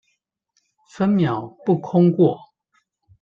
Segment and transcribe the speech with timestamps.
[0.89, 2.35] 分秒不空過